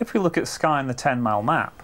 If 0.00 0.14
we 0.14 0.20
look 0.20 0.38
at 0.38 0.46
Skye 0.46 0.80
in 0.80 0.86
the 0.86 0.94
10 0.94 1.20
mile 1.20 1.42
map, 1.42 1.82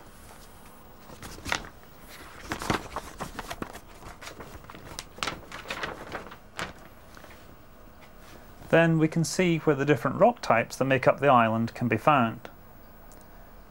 then 8.70 8.98
we 8.98 9.08
can 9.08 9.24
see 9.24 9.58
where 9.58 9.76
the 9.76 9.84
different 9.84 10.18
rock 10.18 10.40
types 10.40 10.76
that 10.76 10.84
make 10.84 11.06
up 11.06 11.20
the 11.20 11.28
island 11.28 11.74
can 11.74 11.88
be 11.88 11.96
found. 11.96 12.48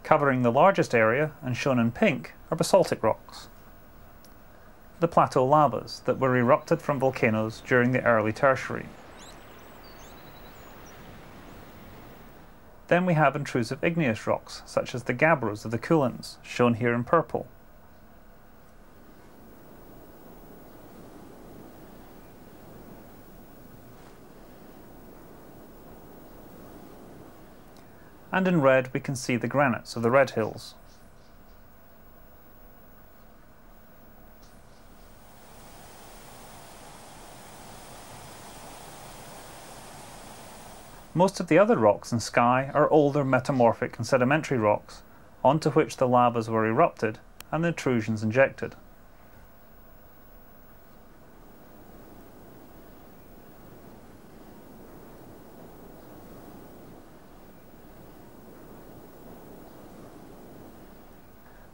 Covering 0.04 0.42
the 0.42 0.52
largest 0.52 0.94
area, 0.94 1.32
and 1.42 1.56
shown 1.56 1.80
in 1.80 1.92
pink, 1.92 2.34
are 2.52 2.58
basaltic 2.58 3.02
rocks. 3.02 3.48
The 5.00 5.08
plateau 5.08 5.46
lavas 5.46 6.02
that 6.06 6.20
were 6.20 6.38
erupted 6.38 6.82
from 6.82 7.00
volcanoes 7.00 7.62
during 7.66 7.92
the 7.92 8.04
early 8.04 8.34
tertiary. 8.34 8.88
Then 12.94 13.08
we 13.08 13.16
have 13.16 13.36
intrusive 13.36 13.84
igneous 13.84 14.28
rocks, 14.28 14.62
such 14.68 14.94
as 14.94 15.06
the 15.06 15.16
gabbros 15.16 15.66
of 15.66 15.72
the 15.72 15.80
Cuillins, 15.80 16.38
shown 16.44 16.76
here 16.76 16.94
in 16.94 17.04
purple. 17.04 17.48
And 28.32 28.48
in 28.48 28.62
red 28.62 28.94
we 28.94 29.00
can 29.00 29.16
see 29.16 29.38
the 29.38 29.48
granites 29.48 29.96
of 29.96 30.04
the 30.04 30.12
Red 30.12 30.30
Hills. 30.30 30.76
Most 41.16 41.40
of 41.40 41.48
the 41.48 41.60
other 41.60 41.78
rocks 41.78 42.12
in 42.12 42.20
Skye 42.20 42.72
are 42.74 42.90
older 42.90 43.24
metamorphic 43.24 43.98
and 43.98 44.08
sedimentary 44.08 44.58
rocks, 44.58 45.04
onto 45.44 45.70
which 45.70 45.98
the 45.98 46.08
lavas 46.08 46.50
were 46.50 46.66
erupted 46.66 47.20
and 47.52 47.64
the 47.64 47.68
intrusions 47.68 48.24
injected. 48.24 48.76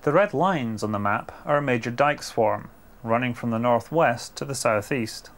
The 0.02 0.12
red 0.12 0.34
lines 0.34 0.84
on 0.84 0.92
the 0.92 1.00
map 1.00 1.31
are 1.46 1.58
a 1.58 1.62
major 1.62 1.92
dike 1.92 2.24
swarm, 2.24 2.72
running 3.03 3.34
from 3.34 3.52
the 3.52 3.59
northwest 3.59 4.36
to 4.38 4.46
the 4.46 4.56
southeast. 4.56 5.30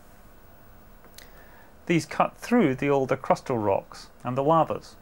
These 1.91 2.05
cut 2.05 2.37
through 2.37 2.75
the 2.75 2.89
older 2.89 3.17
crustal 3.17 3.61
rocks 3.61 4.07
and 4.23 4.37
the 4.37 4.43
lavas. 4.43 4.95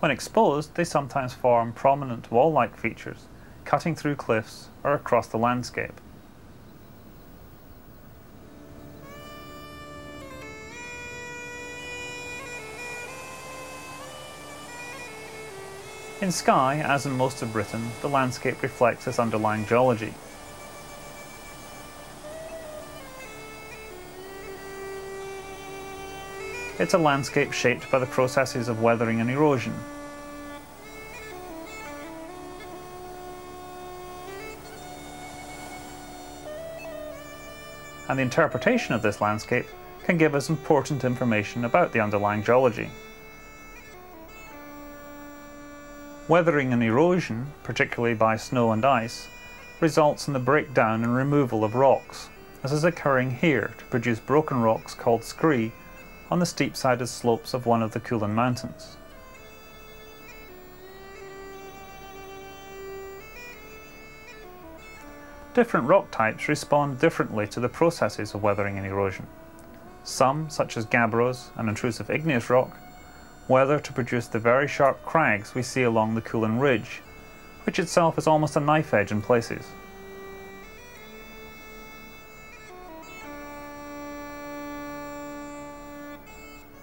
When 0.00 0.10
exposed, 0.10 0.74
they 0.74 0.82
sometimes 0.82 1.32
form 1.32 1.72
prominent 1.72 2.32
wall-like 2.32 2.76
features, 2.76 3.26
cutting 3.64 3.94
through 3.94 4.16
cliffs 4.16 4.66
or 4.82 4.92
across 4.92 5.28
the 5.28 5.38
landscape. 5.38 6.00
In 16.20 16.32
Skye, 16.32 16.80
as 16.80 17.06
in 17.06 17.12
most 17.12 17.40
of 17.40 17.52
Britain, 17.52 17.90
the 18.02 18.08
landscape 18.08 18.60
reflects 18.64 19.06
its 19.06 19.20
underlying 19.20 19.64
geology. 19.64 20.12
It's 26.80 26.94
a 26.94 26.98
landscape 26.98 27.52
shaped 27.52 27.90
by 27.90 27.98
the 27.98 28.06
processes 28.06 28.68
of 28.68 28.80
weathering 28.80 29.20
and 29.20 29.28
erosion. 29.28 29.74
And 38.08 38.18
the 38.18 38.22
interpretation 38.22 38.94
of 38.94 39.02
this 39.02 39.20
landscape 39.20 39.66
can 40.04 40.16
give 40.16 40.34
us 40.34 40.48
important 40.48 41.04
information 41.04 41.66
about 41.66 41.92
the 41.92 42.00
underlying 42.00 42.42
geology. 42.42 42.88
Weathering 46.28 46.72
and 46.72 46.82
erosion, 46.82 47.48
particularly 47.62 48.14
by 48.14 48.36
snow 48.38 48.72
and 48.72 48.86
ice, 48.86 49.28
results 49.80 50.28
in 50.28 50.32
the 50.32 50.40
breakdown 50.40 51.04
and 51.04 51.14
removal 51.14 51.62
of 51.62 51.74
rocks, 51.74 52.30
as 52.64 52.72
is 52.72 52.84
occurring 52.84 53.32
here 53.32 53.74
to 53.76 53.84
produce 53.84 54.18
broken 54.18 54.62
rocks 54.62 54.94
called 54.94 55.22
scree 55.22 55.72
on 56.30 56.38
the 56.38 56.46
steep-sided 56.46 57.06
slopes 57.06 57.54
of 57.54 57.66
one 57.66 57.82
of 57.82 57.92
the 57.92 58.00
Cuillin 58.00 58.34
Mountains. 58.34 58.96
Different 65.52 65.88
rock 65.88 66.10
types 66.12 66.48
respond 66.48 67.00
differently 67.00 67.46
to 67.48 67.58
the 67.58 67.68
processes 67.68 68.34
of 68.34 68.42
weathering 68.42 68.78
and 68.78 68.86
erosion. 68.86 69.26
Some, 70.04 70.48
such 70.48 70.76
as 70.76 70.86
gabbros 70.86 71.48
and 71.56 71.68
intrusive 71.68 72.08
igneous 72.08 72.48
rock, 72.48 72.78
weather 73.48 73.80
to 73.80 73.92
produce 73.92 74.28
the 74.28 74.38
very 74.38 74.68
sharp 74.68 75.04
crags 75.04 75.54
we 75.54 75.62
see 75.62 75.82
along 75.82 76.14
the 76.14 76.22
Cuillin 76.22 76.60
Ridge, 76.60 77.02
which 77.64 77.80
itself 77.80 78.16
is 78.16 78.28
almost 78.28 78.54
a 78.54 78.60
knife 78.60 78.94
edge 78.94 79.10
in 79.10 79.20
places. 79.20 79.66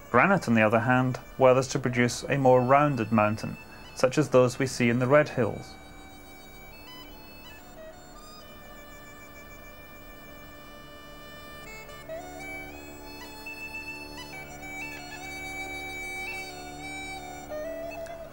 Granite, 0.09 0.47
on 0.47 0.53
the 0.53 0.61
other 0.61 0.79
hand, 0.79 1.19
weathers 1.37 1.67
to 1.69 1.79
produce 1.79 2.23
a 2.29 2.37
more 2.37 2.61
rounded 2.61 3.11
mountain, 3.11 3.57
such 3.95 4.17
as 4.17 4.29
those 4.29 4.57
we 4.57 4.65
see 4.65 4.89
in 4.89 4.99
the 4.99 5.07
Red 5.07 5.29
Hills. 5.29 5.73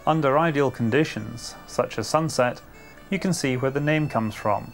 Under 0.07 0.37
ideal 0.37 0.69
conditions, 0.69 1.55
such 1.65 1.97
as 1.97 2.07
sunset, 2.07 2.61
you 3.09 3.19
can 3.19 3.33
see 3.33 3.57
where 3.57 3.71
the 3.71 3.79
name 3.79 4.07
comes 4.07 4.35
from, 4.35 4.71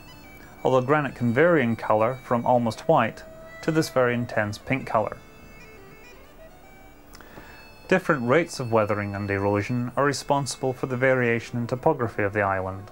although 0.63 0.81
granite 0.81 1.15
can 1.15 1.33
vary 1.33 1.63
in 1.63 1.75
colour 1.75 2.19
from 2.25 2.45
almost 2.45 2.81
white 2.81 3.23
to 3.63 3.71
this 3.71 3.89
very 3.89 4.13
intense 4.13 4.57
pink 4.57 4.85
colour. 4.85 5.17
Different 7.91 8.25
rates 8.25 8.61
of 8.61 8.71
weathering 8.71 9.15
and 9.15 9.29
erosion 9.29 9.91
are 9.97 10.05
responsible 10.05 10.71
for 10.71 10.85
the 10.85 10.95
variation 10.95 11.57
in 11.57 11.67
topography 11.67 12.23
of 12.23 12.31
the 12.31 12.41
island. 12.41 12.89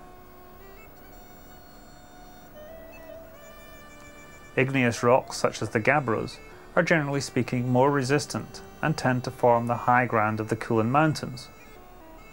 Igneous 4.58 5.02
rocks 5.02 5.38
such 5.38 5.62
as 5.62 5.70
the 5.70 5.80
gabbros 5.80 6.36
are 6.76 6.84
generally 6.84 7.22
speaking 7.22 7.70
more 7.70 7.90
resistant 7.90 8.60
and 8.82 8.98
tend 8.98 9.24
to 9.24 9.32
form 9.32 9.68
the 9.68 9.88
high 9.88 10.06
ground 10.06 10.42
of 10.42 10.50
the 10.50 10.58
Cuillin 10.58 10.92
Mountains, 10.92 11.48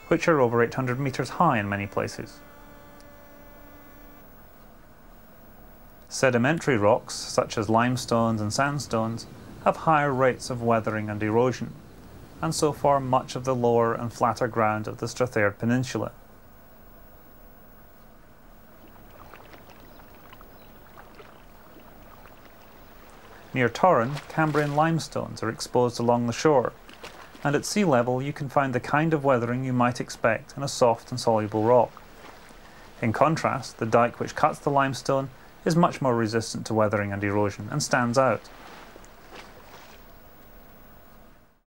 which 0.08 0.26
are 0.26 0.40
over 0.40 0.60
800 0.60 0.98
metres 0.98 1.28
high 1.38 1.60
in 1.60 1.68
many 1.68 1.86
places. 1.86 2.40
Sedimentary 6.08 6.76
rocks 6.76 7.14
such 7.14 7.56
as 7.56 7.68
limestones 7.68 8.40
and 8.40 8.52
sandstones 8.52 9.28
have 9.62 9.76
higher 9.76 10.12
rates 10.12 10.50
of 10.50 10.64
weathering 10.64 11.08
and 11.08 11.22
erosion 11.22 11.72
and 12.42 12.54
so 12.54 12.72
form 12.72 13.08
much 13.08 13.36
of 13.36 13.44
the 13.44 13.54
lower 13.54 13.94
and 13.94 14.12
flatter 14.12 14.48
ground 14.48 14.86
of 14.86 14.98
the 14.98 15.06
Strathaird 15.06 15.58
Peninsula. 15.58 16.12
Near 23.54 23.70
Torrin, 23.70 24.16
Cambrian 24.28 24.76
limestones 24.76 25.42
are 25.42 25.48
exposed 25.48 25.98
along 25.98 26.26
the 26.26 26.32
shore, 26.32 26.74
and 27.42 27.56
at 27.56 27.64
sea 27.64 27.84
level 27.84 28.20
you 28.20 28.32
can 28.32 28.50
find 28.50 28.74
the 28.74 28.80
kind 28.80 29.14
of 29.14 29.24
weathering 29.24 29.64
you 29.64 29.72
might 29.72 29.98
expect 29.98 30.54
in 30.58 30.62
a 30.62 30.68
soft 30.68 31.10
and 31.10 31.18
soluble 31.18 31.62
rock. 31.62 32.02
In 33.00 33.14
contrast, 33.14 33.78
the 33.78 33.86
dike 33.86 34.20
which 34.20 34.34
cuts 34.34 34.58
the 34.58 34.68
limestone 34.68 35.30
is 35.64 35.74
much 35.74 36.02
more 36.02 36.14
resistant 36.14 36.66
to 36.66 36.74
weathering 36.74 37.12
and 37.12 37.24
erosion 37.24 37.68
and 37.70 37.82
stands 37.82 38.18
out. 38.18 38.42